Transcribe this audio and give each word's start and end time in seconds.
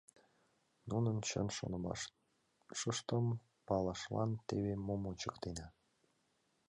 Нунын 0.89 1.17
чын 1.27 1.47
шонымашыштым 1.57 3.25
палашлан 3.67 4.31
теве 4.47 4.73
мом 4.85 5.01
ончыктена. 5.09 5.67